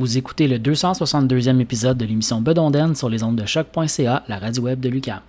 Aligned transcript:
Vous 0.00 0.16
écoutez 0.16 0.46
le 0.46 0.58
262e 0.58 1.58
épisode 1.58 1.98
de 1.98 2.04
l'émission 2.04 2.40
Bedonden 2.40 2.94
sur 2.94 3.08
les 3.08 3.24
ondes 3.24 3.34
de 3.34 3.44
choc.ca, 3.44 4.22
la 4.28 4.38
radio 4.38 4.62
web 4.62 4.78
de 4.78 4.88
Lucam. 4.88 5.22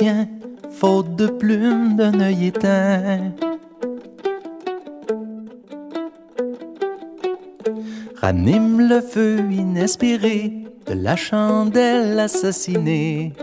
Tient, 0.00 0.28
faute 0.70 1.14
de 1.14 1.26
plumes 1.26 1.94
d'un 1.94 2.18
œil 2.20 2.46
éteint. 2.46 3.32
Ranime 8.16 8.80
le 8.88 9.02
feu 9.02 9.40
inespéré 9.50 10.64
de 10.86 10.94
la 10.94 11.16
chandelle 11.16 12.18
assassinée. 12.18 13.34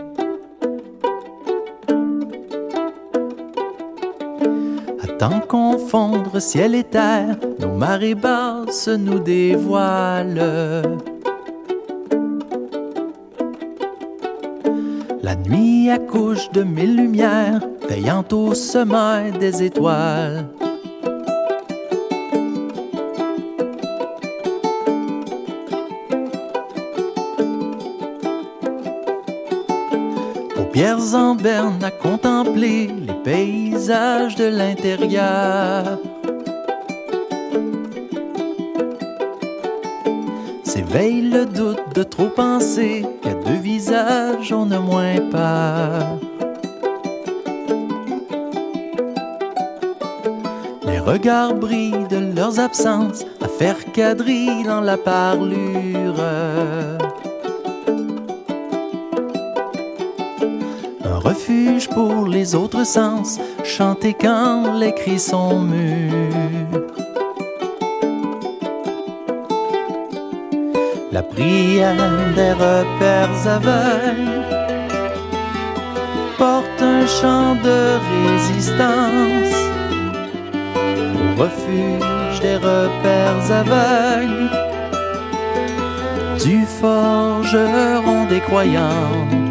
Tant 5.20 5.40
confondre 5.40 6.40
ciel 6.40 6.74
et 6.74 6.84
terre, 6.84 7.36
nos 7.60 7.74
marées 7.74 8.16
basses 8.16 8.88
nous 8.88 9.20
dévoilent. 9.20 10.98
Nuit 15.48 15.90
accouche 15.90 16.50
de 16.52 16.62
mille 16.62 16.96
lumières, 16.96 17.60
veillant 17.88 18.24
au 18.32 18.54
sommet 18.54 19.32
des 19.38 19.62
étoiles. 19.62 20.46
Pierres 30.72 31.14
en 31.14 31.34
berne 31.34 31.82
à 31.82 31.90
contempler 31.90 32.86
les 32.86 33.14
paysages 33.24 34.36
de 34.36 34.44
l'intérieur. 34.44 35.98
S'éveille 40.62 41.22
le 41.22 41.46
doute 41.46 41.82
de 41.96 42.04
trop 42.04 42.28
penser 42.28 43.04
visages 43.78 44.52
on 44.52 44.68
a 44.72 44.80
moins 44.80 45.20
peur. 45.30 46.18
Les 50.84 50.98
regards 50.98 51.54
brillent 51.54 52.08
de 52.08 52.34
leurs 52.34 52.58
absences 52.58 53.24
à 53.40 53.46
faire 53.46 53.80
quadrille 53.92 54.64
dans 54.64 54.80
la 54.80 54.96
parlure. 54.96 56.16
refuge 61.28 61.88
pour 61.90 62.26
les 62.26 62.54
autres 62.54 62.86
sens, 62.86 63.38
chanter 63.64 64.14
quand 64.14 64.78
les 64.78 64.92
cris 64.92 65.20
sont 65.20 65.60
mûrs. 65.60 66.87
Prière 71.30 71.94
des 72.34 72.52
repères 72.52 73.46
aveugles 73.46 74.42
porte 76.36 76.82
un 76.82 77.06
chant 77.06 77.54
de 77.56 77.80
résistance 78.12 79.56
au 81.20 81.42
refuge 81.42 82.40
des 82.40 82.56
repères 82.56 83.52
aveugles 83.62 84.50
du 86.44 86.64
forgeron 86.80 88.26
des 88.26 88.40
croyances. 88.40 89.47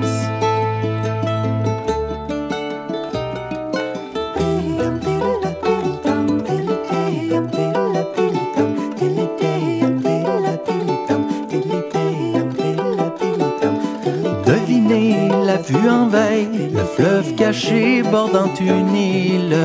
En 15.90 16.08
veille, 16.08 16.72
le 16.74 16.84
fleuve 16.84 17.36
caché 17.36 18.02
bordant 18.04 18.54
une 18.60 18.96
île. 18.96 19.58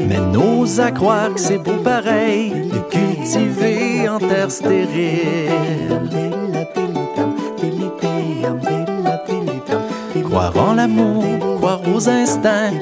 Mais 0.00 0.20
n'ose 0.32 0.78
à 0.80 0.90
croire 0.92 1.34
que 1.34 1.40
c'est 1.40 1.58
beau 1.58 1.78
pareil 1.82 2.50
de 2.50 2.78
cultiver 2.90 4.08
en 4.08 4.18
terre 4.18 4.50
stérile. 4.50 5.50
Croire 10.24 10.56
en 10.56 10.74
l'amour, 10.74 11.24
croire 11.56 11.80
aux 11.92 12.08
instincts, 12.08 12.72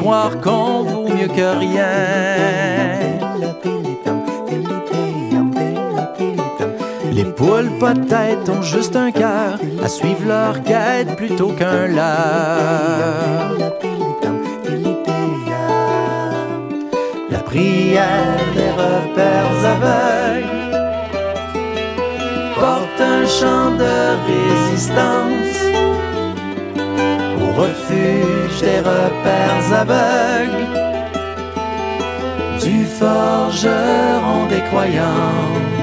croire 0.00 0.40
qu'on 0.40 0.82
vaut 0.82 1.08
mieux 1.08 1.28
que 1.28 1.58
rien. 1.58 3.15
Poules 7.36 7.70
pas 7.78 7.92
de 7.92 8.04
tête 8.04 8.48
ont 8.48 8.62
juste 8.62 8.96
un 8.96 9.12
cœur 9.12 9.58
à 9.84 9.88
suivre 9.88 10.26
leur 10.26 10.62
quête 10.62 11.14
plutôt 11.16 11.52
qu'un 11.58 11.86
leurre. 11.86 13.56
La 17.30 17.38
prière 17.38 18.40
des 18.54 18.70
repères 18.82 19.60
aveugles 19.74 20.46
porte 22.58 23.00
un 23.00 23.26
chant 23.26 23.70
de 23.82 23.96
résistance 24.30 25.60
au 27.42 27.60
refuge 27.60 28.60
des 28.60 28.80
repères 28.80 29.72
aveugles 29.82 30.66
du 32.62 32.84
forgeron 32.84 34.46
des 34.48 34.62
croyances. 34.70 35.75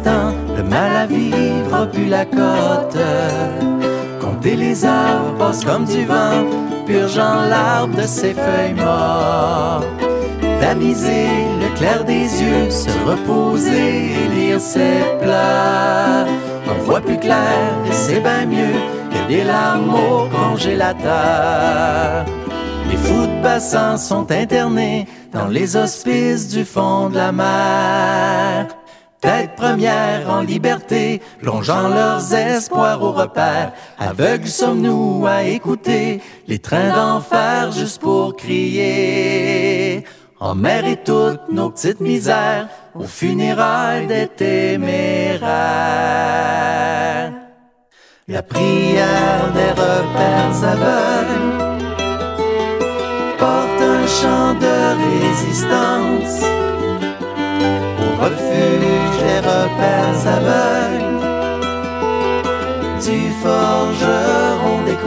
Le 0.00 0.62
mal 0.62 0.96
à 0.96 1.06
vivre 1.06 1.74
a 1.74 1.86
pu 1.86 2.06
la 2.06 2.24
côte. 2.24 2.96
Compter 4.20 4.56
les 4.56 4.84
arbres 4.84 5.36
passe 5.38 5.64
comme 5.64 5.84
du 5.84 6.06
vent, 6.06 6.46
purgeant 6.86 7.42
l'arbre 7.50 7.96
de 7.96 8.06
ses 8.06 8.32
feuilles 8.32 8.74
mortes. 8.74 9.86
Tamiser 10.60 11.28
le 11.60 11.76
clair 11.76 12.04
des 12.04 12.24
yeux, 12.42 12.70
se 12.70 12.88
reposer 13.06 14.12
et 14.12 14.28
lire 14.34 14.60
ses 14.60 15.02
plats. 15.20 16.24
On 16.70 16.84
voit 16.84 17.00
plus 17.00 17.18
clair 17.18 17.58
et 17.86 17.92
c'est 17.92 18.20
bien 18.20 18.46
mieux 18.46 18.78
que 19.10 19.28
des 19.28 19.44
larmes 19.44 19.94
au 19.94 20.26
congélateur. 20.34 22.24
Les 22.90 22.96
fous 22.96 23.26
de 23.26 23.42
bassin 23.42 23.98
sont 23.98 24.30
internés 24.32 25.06
dans 25.32 25.48
les 25.48 25.76
hospices 25.76 26.48
du 26.48 26.64
fond 26.64 27.10
de 27.10 27.16
la 27.16 27.32
mer. 27.32 28.68
Première 29.62 30.28
en 30.28 30.40
liberté, 30.40 31.22
plongeant 31.40 31.86
leurs 31.86 32.34
espoirs 32.34 33.00
au 33.00 33.12
repère. 33.12 33.70
Aveugles 33.96 34.48
sommes-nous 34.48 35.24
à 35.24 35.44
écouter 35.44 36.20
les 36.48 36.58
trains 36.58 36.92
d'enfer 36.92 37.70
juste 37.70 38.00
pour 38.00 38.34
crier. 38.34 40.02
En 40.40 40.56
mer 40.56 40.84
et 40.84 40.96
toutes 40.96 41.48
nos 41.48 41.70
petites 41.70 42.00
misères, 42.00 42.66
aux 42.96 43.04
funérailles 43.04 44.08
des 44.08 44.26
téméraires. 44.26 45.42
La 48.26 48.42
prière 48.42 49.52
des 49.54 49.70
repères 49.80 50.64
aveugles 50.72 51.52
porte 53.38 53.80
un 53.80 54.06
chant 54.08 54.54
de 54.54 54.74
résistance 55.06 56.42
refuge 58.22 59.11
des 59.22 59.38
repères 59.50 60.20
aveugles 60.36 61.20
du 63.04 63.20
forgeron 63.42 64.76
des 64.86 64.98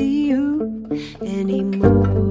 see 0.00 0.28
you 0.28 0.88
anymore. 1.20 2.29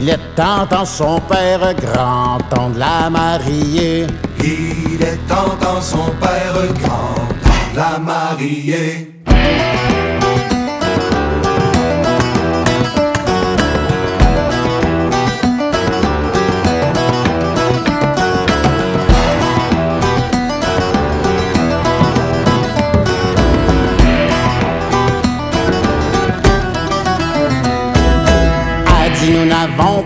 Croyances. 0.00 0.20
Tentant 0.36 0.84
son 0.84 1.20
père 1.20 1.74
grand 1.74 2.38
temps 2.48 2.70
de 2.70 2.78
la 2.78 3.10
marier. 3.10 4.06
Il 4.42 5.02
est 5.02 5.18
tentant 5.28 5.80
son 5.80 6.10
père 6.20 6.54
grand 6.82 7.14
temps 7.14 7.72
de 7.72 7.76
la 7.76 7.98
marier. 7.98 9.12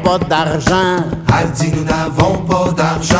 Pas 0.03 0.19
d'argent. 0.29 1.03
Elle 1.29 1.51
dit 1.53 1.73
nous 1.75 1.85
n'avons 1.85 2.39
pas 2.45 2.71
d'argent, 2.77 3.17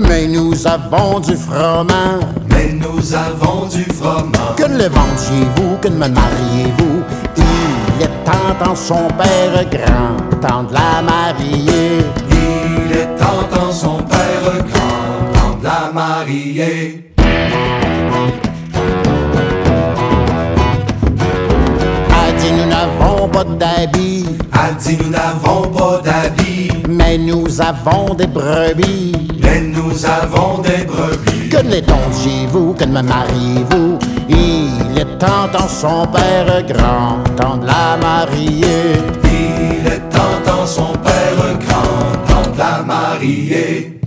Mais 0.00 0.26
nous 0.26 0.54
avons 0.66 1.20
du 1.20 1.36
froment. 1.36 2.20
mais 2.50 2.72
nous 2.72 3.14
avons 3.14 3.66
du 3.66 3.84
froment. 3.84 4.54
Que 4.56 4.64
ne 4.64 4.78
le 4.78 4.88
vendiez-vous, 4.88 5.76
que 5.82 5.88
ne 5.88 5.94
me 5.94 6.08
mariez-vous? 6.08 7.02
Il 7.36 8.02
est 8.02 8.24
temps 8.24 8.70
en 8.70 8.74
son 8.74 9.08
père 9.18 9.64
grand, 9.70 10.40
temps 10.40 10.62
de 10.64 10.72
la 10.74 11.02
marier. 11.02 11.98
Il 12.30 12.92
est 12.96 13.16
temps 13.16 13.66
en 13.68 13.72
son 13.72 13.96
père 14.02 14.64
grand, 14.70 15.40
temps 15.40 15.58
de 15.60 15.64
la 15.64 15.92
marier. 15.92 17.04
A 22.10 22.32
dit 22.38 22.52
nous 22.52 22.66
n'avons 22.66 23.28
pas 23.28 23.44
d'habits, 23.44 24.26
Elle 24.60 24.76
dit 24.76 24.98
nous 25.02 25.10
n'avons 25.10 25.68
pas 25.70 26.00
d'habits, 26.04 26.70
mais 26.88 27.16
nous 27.18 27.60
avons 27.60 28.14
des 28.14 28.26
brebis. 28.26 29.12
mais 29.40 29.60
nous 29.60 30.04
avons 30.04 30.58
des 30.62 30.84
brebis. 30.84 31.48
Que 31.48 31.62
ne 31.62 31.70
les 31.70 31.82
tondiez-vous, 31.82 32.74
que 32.74 32.84
ne 32.84 32.92
me 32.92 33.02
mariez-vous? 33.02 33.98
Il 34.28 34.98
est 34.98 35.18
temps 35.18 35.48
en 35.54 35.68
son 35.68 36.06
père 36.06 36.62
grand, 36.66 37.22
temps 37.36 37.56
de 37.56 37.66
la 37.66 37.96
marier. 38.00 39.00
Il 39.24 39.86
est 39.86 40.08
temps 40.10 40.62
en 40.62 40.66
son 40.66 40.92
père 41.04 41.58
grand, 41.60 42.26
temps 42.26 42.50
de 42.50 42.58
la 42.58 42.82
marier. 42.82 44.00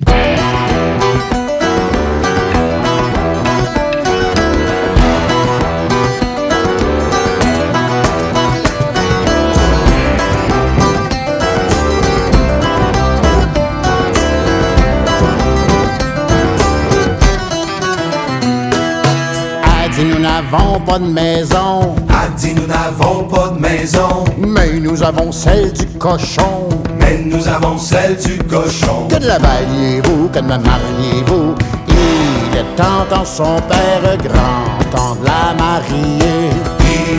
N'avons 20.51 20.79
pas 20.81 20.99
de 20.99 21.05
maison, 21.05 21.95
Elle 22.09 22.33
dit 22.35 22.53
nous 22.53 22.67
n'avons 22.67 23.23
pas 23.25 23.49
de 23.49 23.59
maison, 23.59 24.25
mais 24.37 24.79
nous 24.79 25.01
avons 25.01 25.31
celle 25.31 25.71
du 25.71 25.85
cochon. 25.97 26.67
mais 26.99 27.19
nous 27.25 27.47
avons 27.47 27.77
celle 27.77 28.17
du 28.17 28.37
cochon. 28.39 29.07
Que 29.09 29.17
de 29.17 29.27
la 29.27 29.37
valiez-vous, 29.39 30.27
que 30.29 30.39
de 30.39 30.43
me 30.43 30.57
mariez-vous? 30.57 31.55
Il 31.87 32.57
est 32.57 32.75
temps 32.75 33.07
en 33.15 33.23
son 33.23 33.55
père 33.69 34.17
grand, 34.17 34.89
temps 34.91 35.15
de 35.21 35.25
la 35.25 35.53
marier. 35.57 36.49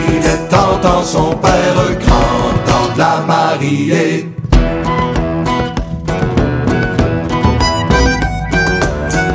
Il 0.09 0.25
est 0.25 0.49
temps 0.49 0.79
en 0.87 1.03
son 1.03 1.35
père 1.35 1.75
grand, 2.05 2.71
temps 2.71 2.93
de 2.93 2.99
la 2.99 3.23
marier. 3.27 4.29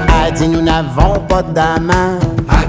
A 0.09 0.31
dit 0.31 0.49
nous 0.49 0.63
n'avons 0.63 1.19
pas 1.29 1.43
d'amant, 1.43 2.19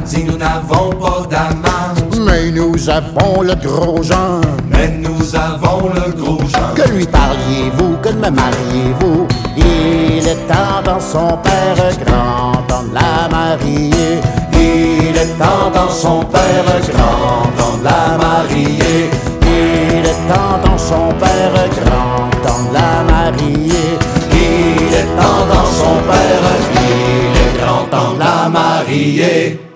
dit 0.10 0.24
nous 0.24 0.38
n'avons 0.38 0.90
pas 0.90 1.22
d'amant, 1.30 1.94
mais 2.26 2.50
nous 2.52 2.90
avons 2.90 3.42
le 3.44 3.54
gros 3.56 4.02
Jean. 4.02 4.42
mais 4.72 4.90
nous 4.98 5.36
avons 5.36 5.90
le 5.94 6.12
gros 6.12 6.40
Jean. 6.48 6.74
Que 6.76 6.90
lui 6.90 7.06
parliez-vous, 7.06 7.98
que 8.02 8.10
me 8.10 8.30
mariez-vous? 8.30 9.28
Il 9.56 10.28
est 10.28 10.48
temps 10.48 10.82
dans 10.84 11.00
son 11.00 11.38
père 11.44 11.92
grand, 12.06 12.54
temps 12.68 12.84
de 12.90 12.96
la 12.96 13.30
marier. 13.30 14.20
Il 14.54 15.16
est 15.16 15.38
temps 15.38 15.70
dans 15.74 15.92
son 15.92 16.24
père 16.26 16.66
grand, 16.92 17.44
temps 17.58 17.78
de 17.78 17.84
la 17.84 18.18
marier. 18.18 19.10
Il 19.44 20.06
est 20.06 20.22
temps 20.32 20.58
dans 20.66 20.78
son 20.78 21.10
père 21.20 21.54
grand, 21.78 22.30
temps 22.46 22.64
de 22.68 22.74
la 22.74 23.14
marier. 23.14 24.00
Il 24.32 24.94
est 24.94 25.10
temps 25.20 25.46
dans 25.54 25.70
son 25.80 25.96
père, 26.10 26.46
il 26.74 27.38
est 27.44 27.62
grand 27.62 27.86
temps 27.92 28.14
de 28.16 28.20
la 28.20 28.50
marier. 28.50 29.69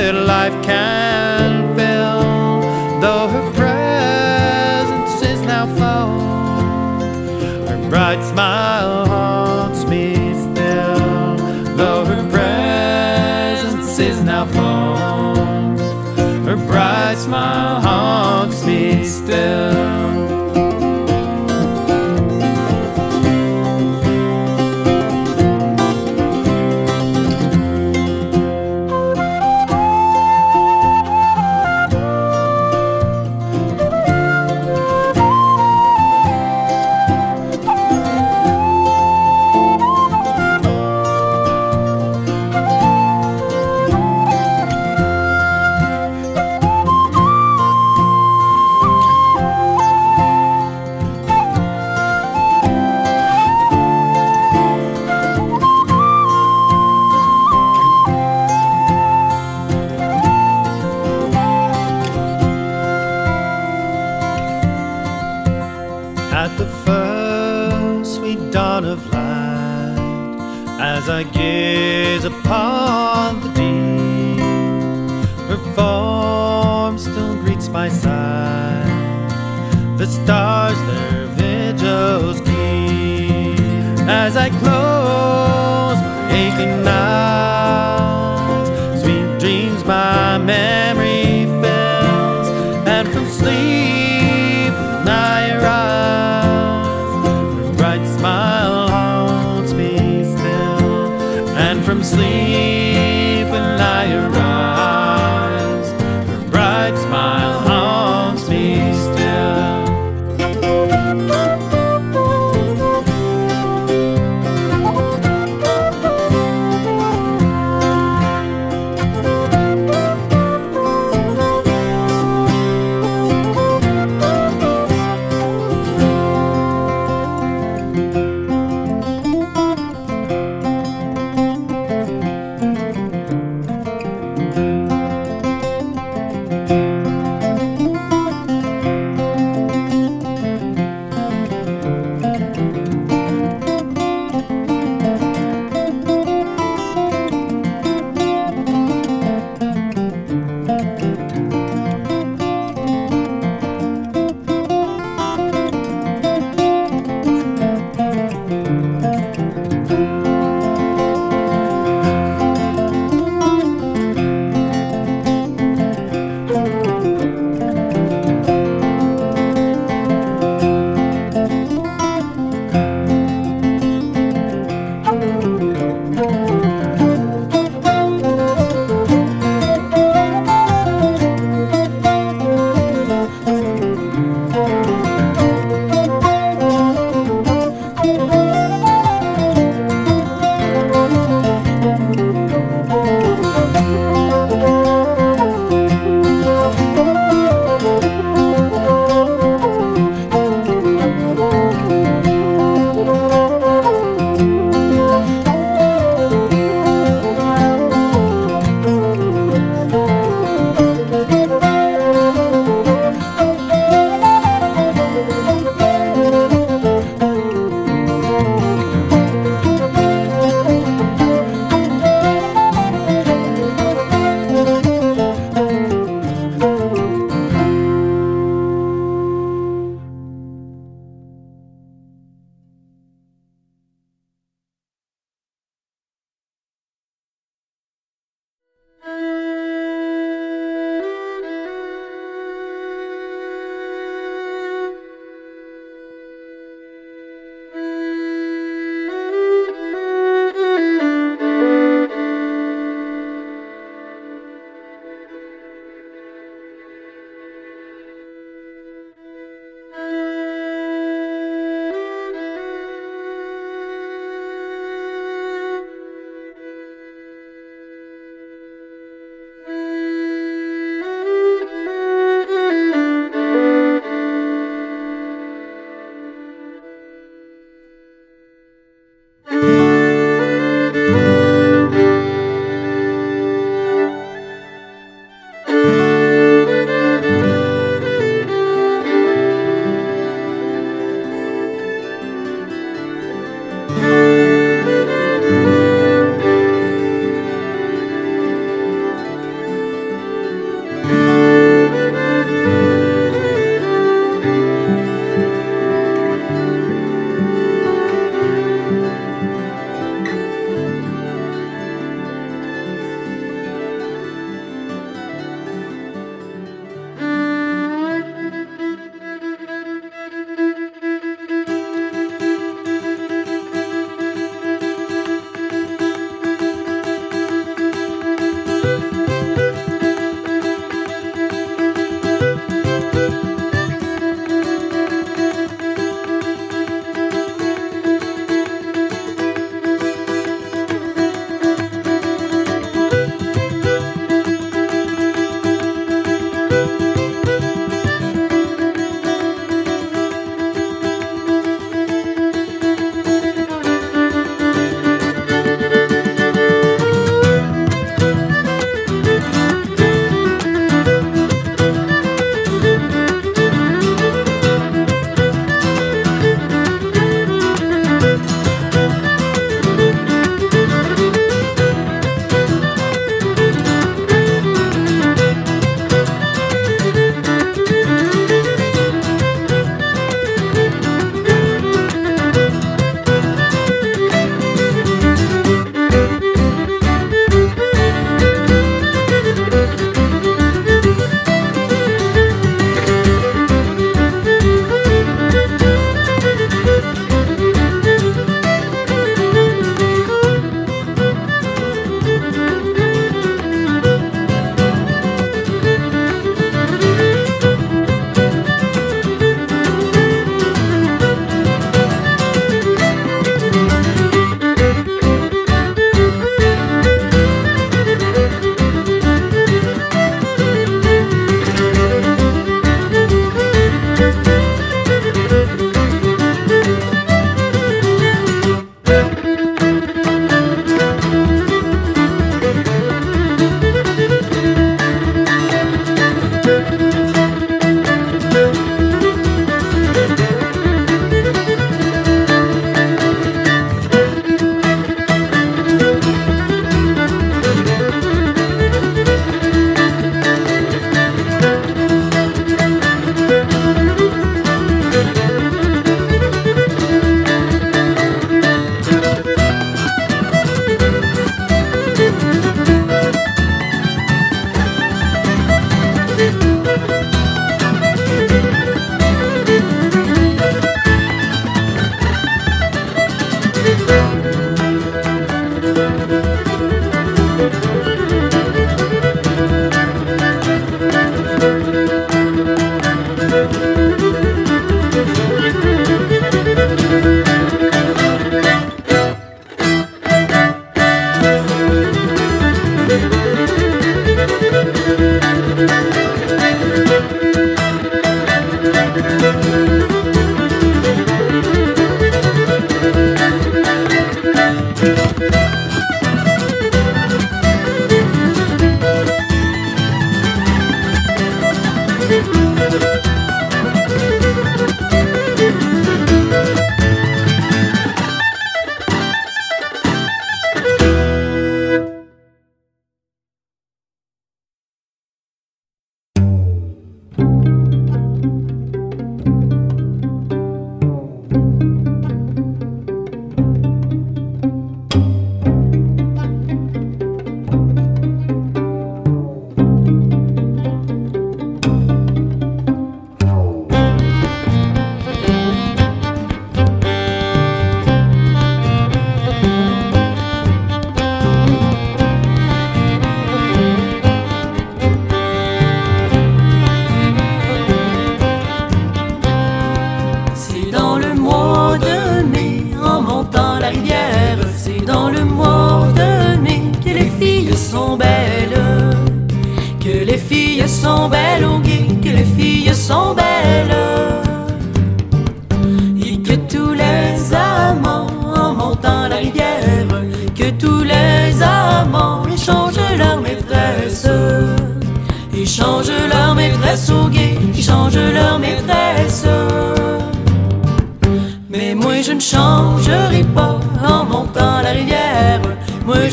Life 0.00 0.62
can 0.62 1.37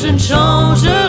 je 0.06 0.12
ne 0.12 0.18
changerai 0.18 1.05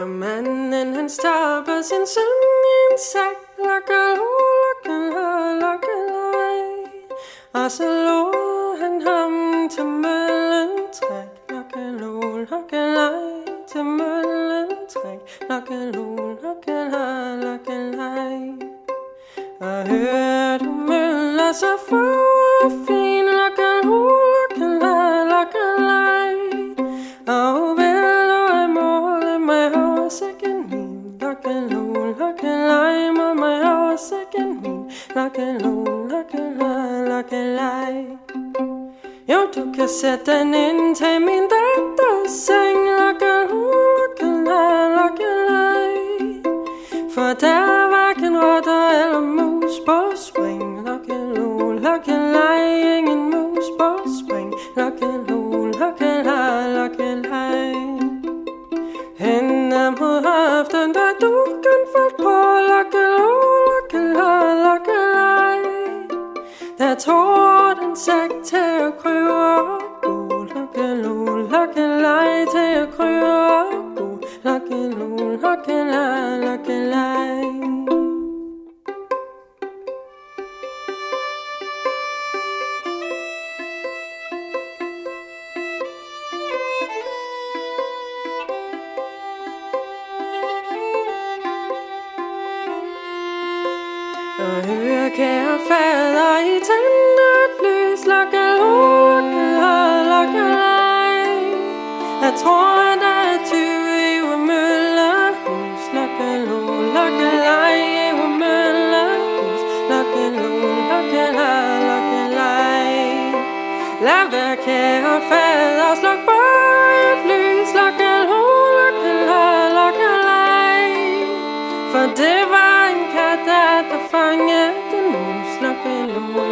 Og 0.00 0.08
manden 0.08 0.94
han 0.94 1.10
stopper 1.10 1.82
sin 1.82 2.06
søn 2.06 2.38
i 2.68 2.92
en 2.92 2.98
sæk 2.98 3.36
Lokke 3.58 3.98
lo, 4.16 4.28
lokke 4.62 4.94
lo, 5.14 5.26
lokke 5.62 5.96
lej 6.12 6.60
Og 7.52 7.70
så 7.70 7.84
lover 7.84 8.76
han 8.80 9.02
ham 9.02 9.68
til 9.68 9.84
møllen 9.84 10.70
træk 10.92 11.32
Lokke 11.50 11.84
lo, 12.00 12.20
lokke 12.50 12.80
lej 12.96 13.54
til 13.72 13.84
møllen 13.84 14.68
træk 14.92 15.20
Lokke 15.50 15.92
lo, 15.92 16.09
sätter 39.90 40.40
in 40.40 40.94
till 40.94 41.20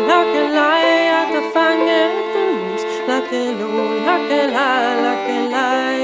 Lokkelej, 0.08 0.84
der 1.32 1.44
fanger 1.54 2.08
den 2.34 2.50
mus 2.60 2.82
Lokkelo, 3.08 3.68
lokkelej, 4.06 4.94
lokkelej 5.04 5.98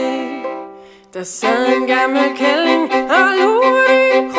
Der 1.15 1.25
sad 1.25 1.67
en 1.77 1.87
gammel 1.87 2.37
kælling 2.37 2.93
og 2.93 3.27
lurede 3.41 4.34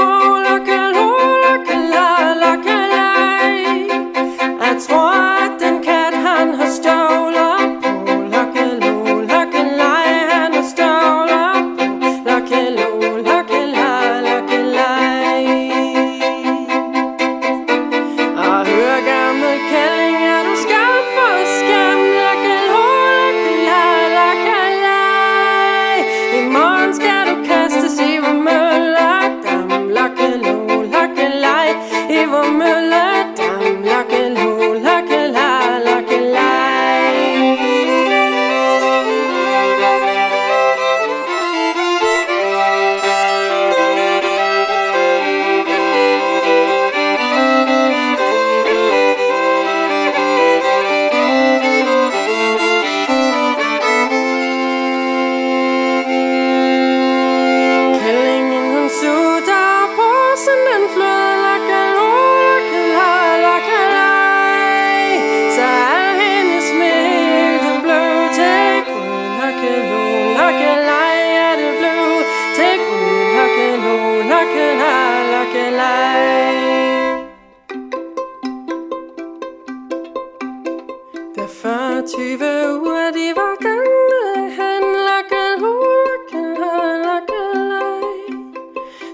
40, 81.47 82.07
20 82.07 82.43
uger, 82.73 83.11
de 83.11 83.27
var 83.35 83.55
gamle 83.65 84.51
Han 84.59 84.83
lakken, 85.07 85.59
hun 85.63 85.85
lakken, 86.07 86.63
han 86.63 87.01
lakken, 87.01 88.55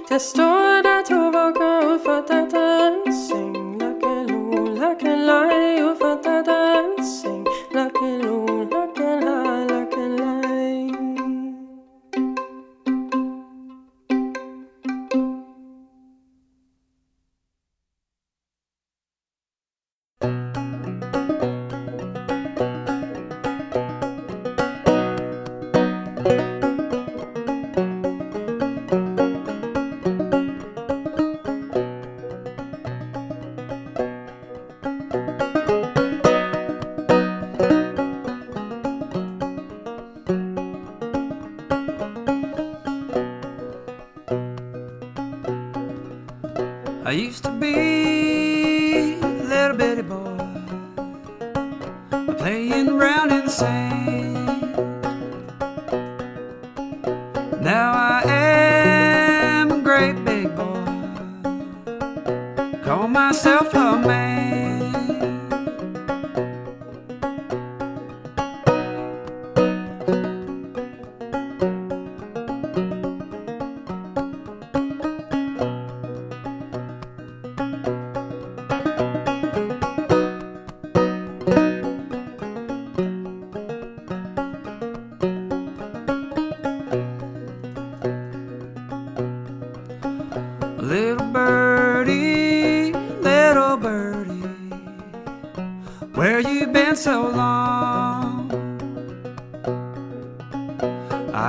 Der 0.10 0.18
står 0.18 0.81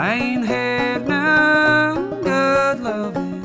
I 0.05 0.15
ain't 0.15 0.45
had 0.45 1.07
no 1.07 2.19
good 2.25 2.81
loving 2.81 3.45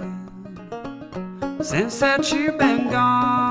since 1.61 1.99
that 1.99 2.31
you 2.31 2.51
been 2.53 2.89
gone. 2.89 3.46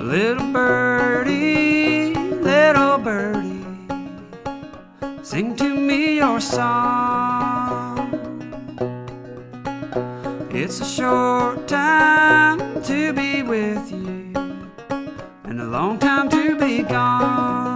Little 0.00 0.52
birdie, 0.52 2.14
little 2.14 2.98
birdie, 2.98 3.64
sing 5.22 5.56
to 5.56 5.74
me 5.74 6.16
your 6.18 6.40
song. 6.40 8.08
It's 10.50 10.80
a 10.80 10.84
short 10.84 11.66
time 11.66 12.82
to 12.84 13.12
be 13.12 13.42
with 13.42 13.90
you, 13.90 14.32
and 15.44 15.60
a 15.60 15.66
long 15.66 15.98
time 15.98 16.28
to 16.30 16.56
be 16.56 16.82
gone. 16.84 17.67